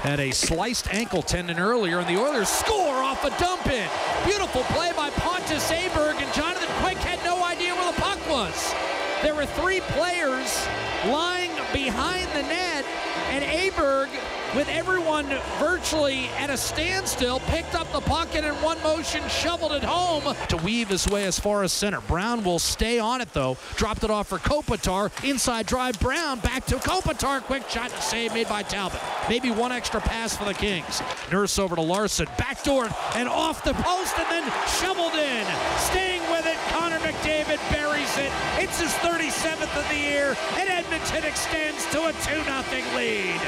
[0.00, 3.86] Had a sliced ankle tendon earlier, and the Oilers score off a dump in.
[4.24, 8.74] Beautiful play by Pontus Aberg, and Jonathan Quick had no idea where the puck was.
[9.22, 10.66] There were three players
[11.04, 12.86] lying behind the net,
[13.28, 14.08] and Aberg,
[14.56, 15.26] with everyone
[15.58, 20.34] virtually at a standstill, picked up the puck and in one motion shoveled it home
[20.48, 22.00] to weave his way as far as center.
[22.00, 23.58] Brown will stay on it though.
[23.76, 25.12] Dropped it off for Kopitar.
[25.28, 26.00] Inside drive.
[26.00, 27.42] Brown back to Kopitar.
[27.42, 29.00] Quick shot and save made by Talbot.
[29.28, 31.02] Maybe one extra pass for the Kings.
[31.30, 32.26] Nurse over to Larsson.
[32.38, 35.46] Backdoor and off the post and then shoveled in.
[35.78, 36.56] Staying with it.
[36.70, 38.32] Connor McDavid buries it.
[38.58, 43.40] It's his 37th of the year, and Edmonton extends to a 2-0 lead.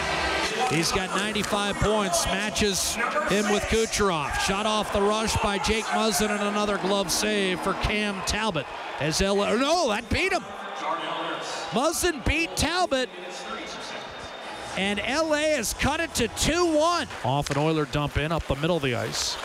[0.71, 2.95] He's got 95 points, matches
[3.29, 4.33] him with Kucherov.
[4.41, 8.67] Shot off the rush by Jake Muzzin and another glove save for Cam Talbot.
[9.01, 10.43] As L- no, that beat him.
[11.73, 13.09] Muzzin beat Talbot.
[14.77, 17.07] And LA has cut it to 2-1.
[17.25, 19.37] Off an Oiler dump in up the middle of the ice.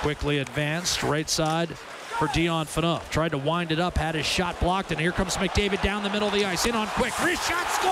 [0.00, 1.76] Quickly advanced, right side
[2.20, 3.08] for Dion Phaneuf.
[3.10, 6.10] Tried to wind it up, had his shot blocked, and here comes McDavid down the
[6.10, 6.66] middle of the ice.
[6.66, 7.90] In on quick, wrist shot, score!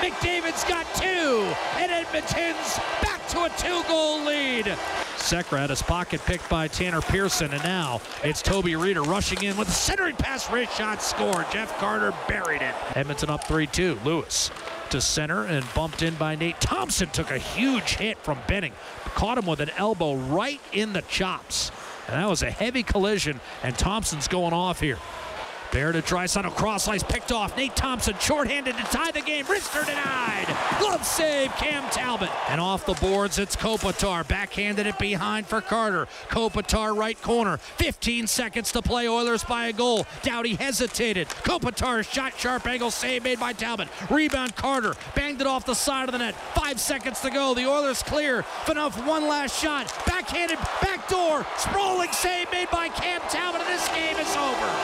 [0.00, 4.64] McDavid's got two, and Edmonton's back to a two-goal lead.
[5.16, 9.56] Sekera had his pocket picked by Tanner Pearson, and now it's Toby Rieder rushing in
[9.58, 11.44] with a centering pass, wrist shot, score.
[11.52, 12.74] Jeff Carter buried it.
[12.96, 14.02] Edmonton up 3-2.
[14.02, 14.50] Lewis
[14.92, 17.08] to center and bumped in by Nate Thompson.
[17.08, 18.74] Took a huge hit from Benning.
[19.14, 21.72] Caught him with an elbow right in the chops.
[22.06, 24.98] And that was a heavy collision, and Thompson's going off here.
[25.72, 27.56] Bear to Draisaitl, cross ice picked off.
[27.56, 29.46] Nate Thompson shorthanded to tie the game.
[29.46, 30.46] Rister denied.
[30.78, 32.28] Glove save, Cam Talbot.
[32.50, 34.28] And off the boards, it's Kopitar.
[34.28, 36.08] Backhanded it behind for Carter.
[36.28, 37.56] Kopitar right corner.
[37.56, 39.08] 15 seconds to play.
[39.08, 40.04] Oilers by a goal.
[40.22, 41.28] Doughty hesitated.
[41.28, 43.88] Kopitar shot sharp angle save made by Talbot.
[44.10, 44.94] Rebound Carter.
[45.14, 46.34] Banged it off the side of the net.
[46.54, 47.54] Five seconds to go.
[47.54, 48.42] The Oilers clear.
[48.66, 49.90] Phaneuf one last shot.
[50.04, 51.46] Backhanded backdoor.
[51.56, 53.62] Sprawling save made by Cam Talbot.
[53.62, 54.82] And this game is over.